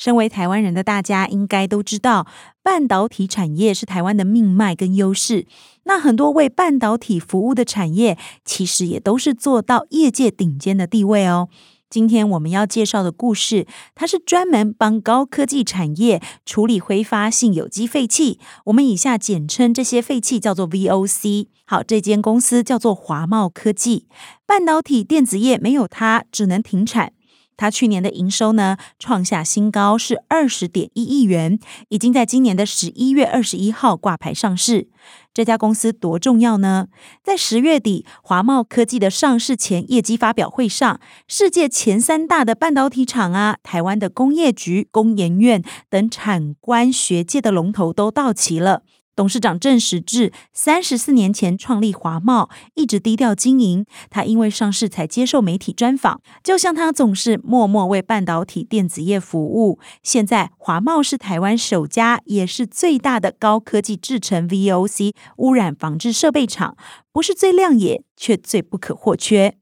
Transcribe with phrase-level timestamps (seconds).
[0.00, 2.26] 身为台湾人的大家，应该都知道，
[2.62, 5.46] 半导体产业是台湾的命脉跟优势。
[5.84, 11.50] 那很多为半导体服务的产业，其实也都是做到业界顶尖的地位哦。
[11.90, 21.48] 今天我们要介绍的故事，它是专门帮高科技产业处理挥发性有机废气，我们以下简称这些废气叫做 VOC。
[21.66, 24.06] 好，这间公司叫做华茂科技，
[24.46, 27.12] 半导体电子业没有它，只能停产。
[27.60, 31.58] 他去年的营收呢，创下新高，是二十点一亿元，
[31.90, 34.88] 已经在今年的十一月二十一号挂牌上市。
[35.34, 36.88] 这家公司多重要呢？
[37.22, 48.84] 在十月底，华懋科技的上市前业绩发表会上，世界前三大的半导体厂啊，台湾的工业局、工研院等产官学界的龙头都到齐了。
[49.20, 53.84] 董事长郑时智三十四年前创立华茂，一直低调经营。
[54.08, 59.78] 他因为上市才接受媒体专访，就像他总是默默为半导体电子业服务。
[60.02, 66.74] 现在华茂是台湾首家也是最大的高科技制成 VOC 污染防治设备厂，
[67.12, 69.58] 不是最亮眼，却最不可或缺。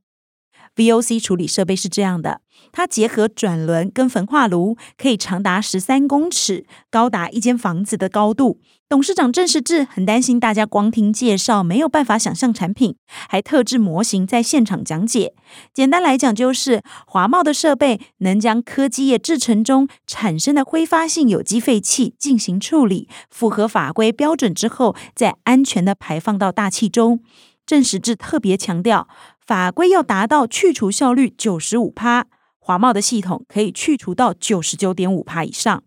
[0.77, 2.43] VOC 处理设备是这样的，
[2.73, 8.61] 它结合转轮跟焚化炉，可以长达十三公尺，高达一间房子的高度。
[8.89, 12.97] 董事长郑时智很担心大家光听介绍没有办法想象产品，
[13.29, 15.35] 还特制模型在现场讲解。
[15.75, 27.21] 简单来讲，就是华茂的设备能将科技业制程中产生的挥发性有机废气进行处理，符合法规标准之后，再安全的排放到大气中。
[27.67, 29.07] 郑时智特别强调。
[29.47, 32.27] 法规要达到去除效率九十五趴，
[32.69, 35.85] 华茂的系统可以去除到九十九点五趴以上。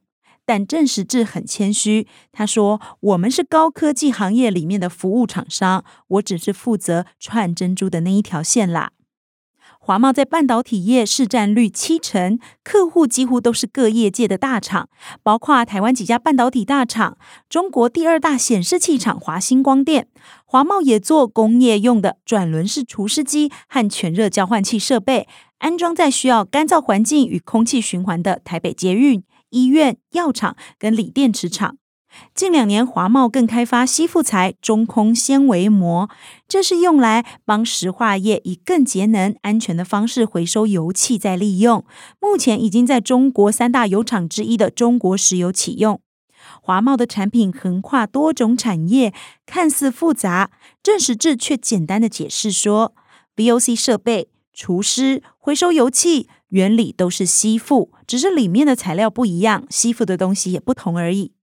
[0.47, 8.93] 但郑时智很谦虚，他说：“我们是高科技行业里面的服务厂商，我只是负责串珍珠的那一条线啦。”
[9.79, 14.89] 华懋在半导体业市占率七成，客户几乎都是各业界的大厂，
[15.21, 20.07] 包括台湾几家半导体大厂、中国第二大显示器厂华星光电。
[20.45, 25.27] 华茂也做工业用的转轮式除湿机和全热交换器设备，
[25.61, 31.77] 安装在需要干燥环境与空气循环的台北捷运、医院、药厂跟锂电池厂。
[32.33, 36.09] 近两年，华茂更开发吸附材中空纤维膜，
[36.47, 41.85] 这是用来帮石化业以更节能、安全的方式回收油气再利用。
[42.19, 46.01] 目前已经在中国三大油厂之一的中国石油启用。
[46.63, 49.13] 华茂的产品横跨多种产业，
[49.45, 50.49] 看似复杂，
[50.81, 52.95] 郑时智却简单的解释说
[53.35, 61.33] ：VOC 设备除湿、回收油气原理都是吸附，只是里面的材料不一样，吸附的东西也不同而已。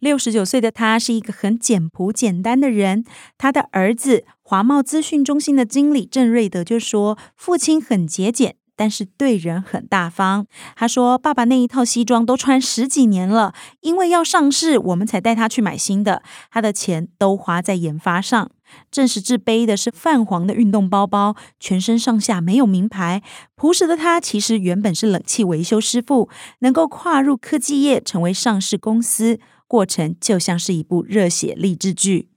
[0.00, 3.04] 六十九岁的他是一个很简朴简单的人。
[3.36, 10.46] 他的儿子华贸资讯中心的经理郑瑞德就说：“父亲很节俭，但是对人很大方。”
[10.76, 16.22] 他说：“爸爸那一套西装都穿十几年了，因为要上市，我们才带他去买新的。
[16.50, 18.50] 他的钱都花在研发上。”
[18.92, 23.22] 郑时智背的是泛黄的运动包包，全身上下没有名牌。
[23.56, 26.28] 朴实的他其实原本是冷气维修师傅，
[26.58, 29.40] 能够跨入科技业，成为上市公司。
[29.66, 32.28] 过程就像是一部热血励志剧。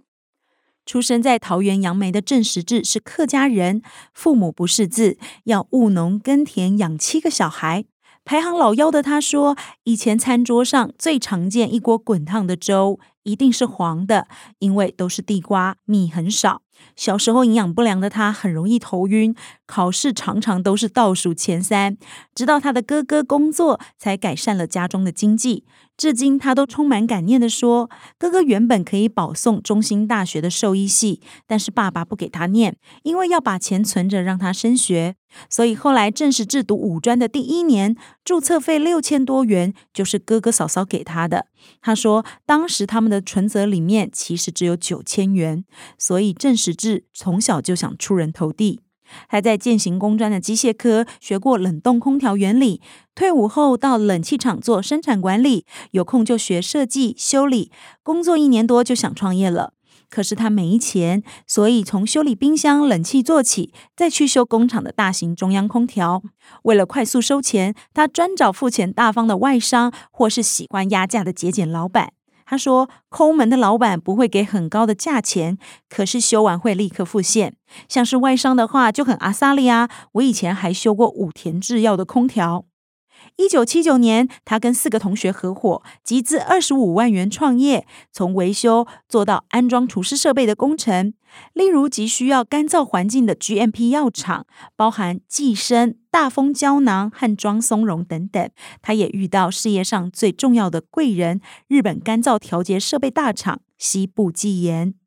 [0.91, 3.81] 出生在桃园杨梅的郑时志是客家人，
[4.13, 7.85] 父母不识字，要务农耕田养七个小孩。
[8.25, 14.27] 排行老幺的他说，以前餐桌上最常见一锅滚烫的粥，一定是黄的，
[14.59, 16.61] 因为都是地瓜，米很少。
[16.95, 21.97] 小时候营养不良的他很容易头晕，考试常常都是倒数前三。
[22.35, 25.65] 直到他的哥哥工作，才改善了家中的经济。
[25.97, 35.15] 至今他都充满感念地说：“哥哥原本可以保送中心大学的兽医系，但是爸爸不给他念，因为要把钱存着让他升学。
[35.47, 37.95] 所以后来正式制读五专的第一年，
[38.25, 41.45] 注册费六千多元，就是哥哥嫂嫂给他的。
[41.81, 45.63] 他说，当时他们的存折里面其实只有九千元，
[45.99, 48.79] 所以郑时智从小就想出人头地。
[49.27, 52.81] 还在建行工专的机械科学过冷冻空调原理，
[53.13, 57.69] 退伍后到冷气厂做生产管理，有空就学设计修理。
[58.03, 59.73] 工作一年多就想创业了。
[60.09, 66.23] 可是他没钱，所以从修理冰箱、冷气做起，再去修工厂的大型中央空调。
[66.63, 72.13] 为了快速收钱，他专找付钱大方的外商，或是喜欢压价的节俭老板。
[72.51, 75.57] 他说，抠门的老板不会给很高的价钱，
[75.87, 77.53] 可是修完会立刻付现。
[77.87, 79.89] 像是外商的话就很阿萨利啊。
[80.15, 82.65] 我以前还修过武田制药的空调。
[83.37, 91.13] 一九七九年，他跟四个同学合伙，集资二十五万元创业，从维修做到安装除湿设备的工程。
[91.53, 94.45] 例如，急需要干燥环境的 GMP 药厂，
[94.75, 98.49] 包含济生、大风胶囊和装松茸等等。
[98.81, 105.00] 他也遇到事业上最重要的贵人——日本干燥调节设备大厂西部技研。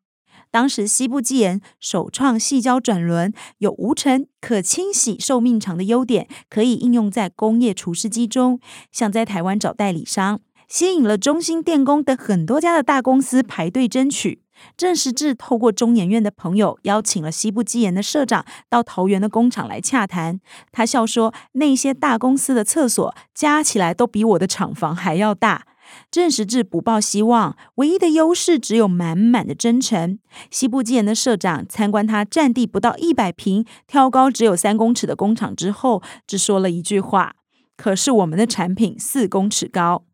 [0.55, 8.61] 当时西部技研首创细胶转轮，有无尘、可清洗、寿命长的优点，可以应用在工业除湿机中。
[8.93, 14.43] 想在台湾找代理商，吸引了中兴电工等很多家的大公司排队争取。
[14.77, 20.39] 郑时智透过中研院的朋友，邀请了西部技研的社长到桃园的工厂来洽谈。
[20.71, 25.67] 他笑说：“那些大公司的厕所加起来都比我的厂房还要大。”
[26.11, 30.19] 郑时智不抱希望，唯一的优势只有满满的真诚。
[30.51, 37.37] 西部基研的社长参观他占地不到一百平、挑高只有三公尺的工厂之后，只说了一句话
[37.77, 40.05] ：“可是我们的产品四公尺高。”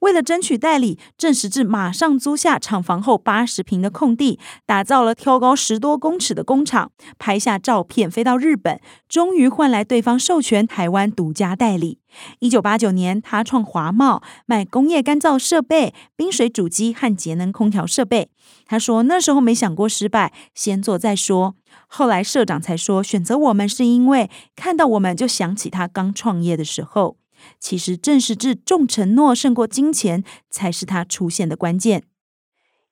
[0.00, 11.98] 为了争取代理，郑时智马上租下厂房后八十平的空地，打造了挑高十多公尺的工厂，拍下照片，飞到日本，终于换来对方授权台湾独家代理。
[12.40, 18.28] 一九八九年，他创华懋，卖工业干燥设备、冰水主机和节能空调设备。
[18.66, 21.54] 他说那时候没想过失败，先做再说。
[21.86, 27.16] 后来社长才说，选择我们是因为看到我们就想起他刚创业的时候。
[27.58, 32.04] 其实，郑时智重承诺胜过金钱，才是他出现的关键。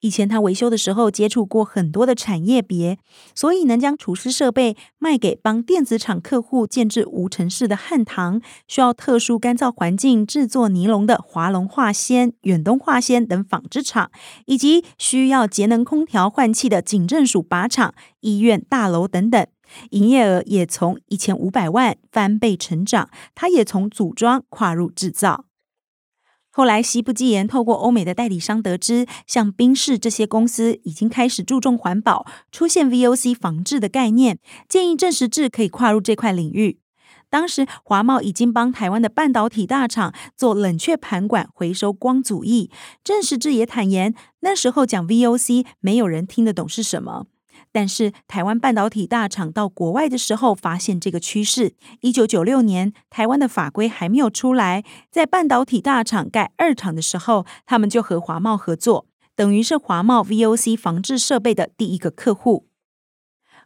[0.02, 2.96] 以前他维修的时候接触过很多的产业别，
[3.34, 14.10] 所以能将除湿设备卖给帮电子厂客户建制无尘室的汉唐，需要特殊干燥环境制作尼龙的华龙化纤、远东化纤等纺织厂，
[14.46, 19.46] 以及需要节能空调换气的警政署靶场、医院大楼等等。
[19.90, 25.44] 营业额也从一千五百万翻倍成长，他也从组装跨入制造。
[26.52, 36.80] 后来，西部技研透过欧美的代理商得知，像宾士这些公司已经开始注重环保，出现 VOC 防治的概念，建议郑时智可以跨入这块领域。
[37.30, 42.68] 当时，华懋已经帮台湾的半导体大厂做冷却盘管回收光阻液。
[43.04, 47.26] 郑时智也坦言，那时候讲 VOC，没有人听得懂是什么。
[47.72, 51.74] 但是台湾半导体大厂到国外的时候，发现这个趋势。
[52.00, 59.06] 一九九六年，台湾的法规还没有出来，在半导体大厂盖二厂的时候，他们就和华懋合作，
[59.36, 62.66] 等于是华懋 VOC 防治设备的第一个客户。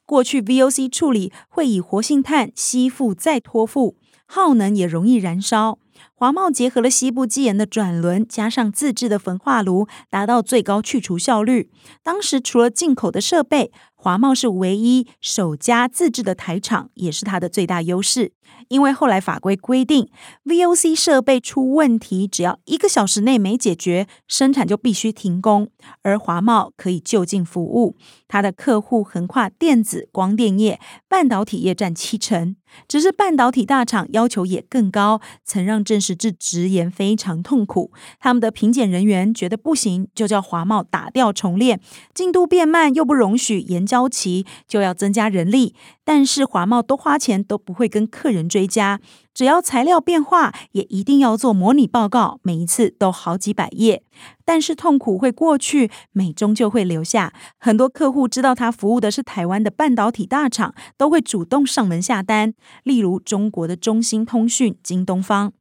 [0.04, 3.96] 过去 VOC 处理会以活性炭吸附再脱附，
[4.26, 5.78] 耗能也容易燃烧。
[6.16, 11.70] 华茂结合了西部技研的转轮，加上自制的焚化炉，达到最高去除效率。
[12.05, 18.32] 当时除了进口的设备，华茂是唯一首家自制的台厂，也是它的最大优势。
[18.69, 20.08] 因为后来法规规定
[20.44, 25.69] ，VOC 设备出问题，只要一个小时内没解决，生产就必须停工。
[26.02, 27.96] 而华茂可以就近服务，
[28.28, 30.78] 它的客户横跨电子、光电业、
[31.08, 32.55] 半导体业占七成。
[32.88, 37.92] 只是半导体大厂要求也更高，曾让郑时智直言非常痛苦。
[38.20, 41.81] 他们的评检人员觉得不行，就叫华懋打掉重练，
[42.12, 45.74] 进度变慢又不容许延交期，就要增加人力。
[46.05, 49.00] 但是华懋多花钱都不会跟客人追加，
[49.32, 54.02] 只要材料变化，也一定要做模拟报告，每一次都好几百页。
[54.44, 57.32] 但是痛苦会过去，美终究会留下。
[57.58, 62.52] 很多客户知道他服务的是台湾的半导体大厂，都会主动上门下单，
[62.82, 65.55] 例如中国的中兴通讯、京东方。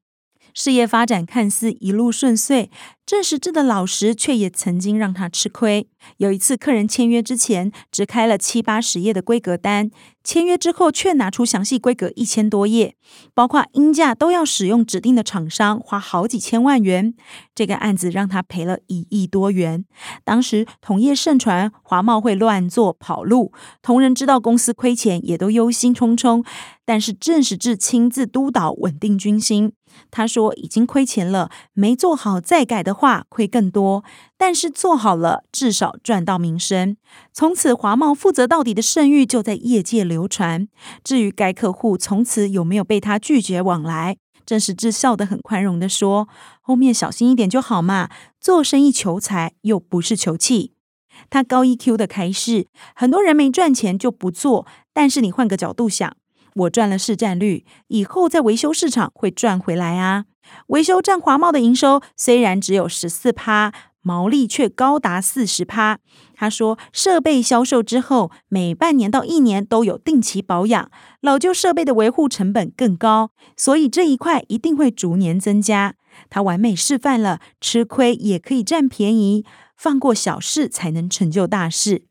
[0.54, 2.70] 事业发展看似一路顺遂，
[3.06, 5.88] 郑时智的老实却也曾经让他吃亏。
[6.18, 9.90] 有一次，客人签约之前只开了七八十页的规格单，
[10.24, 12.96] 签约之后却拿出详细规格一千多页，
[13.34, 17.14] 包括鹰架都要使用指定的厂商，花好几千万元。
[17.56, 19.86] 这个案子让他赔了一亿多元。
[20.24, 26.46] 当时同业盛传华贸会乱做跑路，同仁知道公司亏钱，也都忧心忡忡。
[26.86, 29.72] 但是郑时智亲自督导，稳定军心。
[30.12, 34.04] 他说：“已经亏钱了，没做好再改的话，亏更多。
[34.38, 36.98] 但是做好了，至少赚到名声。
[37.32, 40.68] 从此，华茂负责到底的声誉就在业界流传。
[41.04, 46.28] 至于该客户从此有没有被他拒绝往来，郑时智笑得很宽容地说
[46.60, 48.10] ：‘后面小心一点就好嘛。
[48.42, 50.74] 做生意求财，又不是求气。’
[51.30, 54.66] 他高 EQ 的开示，很多人没赚钱就不做。
[54.92, 56.14] 但是你换个角度想。”
[56.56, 60.26] 我赚了市占率，以后在维修市场会赚回来啊！
[60.68, 66.00] 维修占华懋的营收虽然只有十四趴，毛利却高达四十趴。
[66.36, 70.92] 他说，设备销售之后，每半年到一年都有定期保养，
[71.22, 75.96] 老旧设备的维护成本更高，所以这一块一定会逐年增加。
[76.30, 79.46] 他完美示范了吃亏也可以占便宜，
[79.78, 82.04] 放过小事才能成就大事。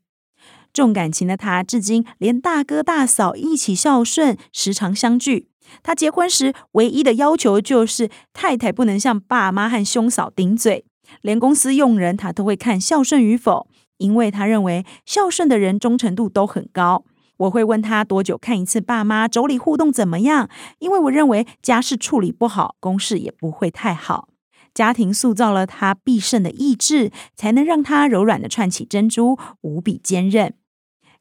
[0.73, 5.47] 重感情的他，至今连大哥大嫂一起孝顺，时常相聚。
[5.81, 10.83] 他结婚时唯一的要求就是太太不能向爸妈和兄嫂顶嘴，
[11.21, 17.05] 连公司用人他都会看孝顺与否，因为他认为孝顺的人忠诚度都很高。
[17.37, 20.49] 我会问他多久看一次爸妈，妯娌互动怎么样，
[20.79, 24.27] 因为我认为家事处理不好，公事也不会太好。
[24.73, 30.53] 家庭塑造了他必胜的意志，才能让他柔软的串起珍珠，无比坚韧。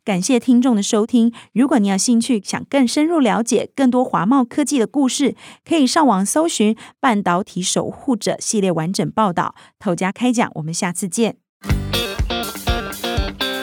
[0.04, 1.32] 感谢听众的收听。
[1.52, 9.54] 如果你有兴趣，想更深入了解更多华茂科技的故事，可以上网搜寻《半导体守护者》系列完整报道。
[9.78, 11.36] 头家开讲，我们下次见。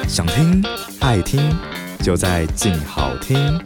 [0.08, 0.64] 想听
[1.02, 1.42] 爱听，
[2.02, 3.60] 就在静好听。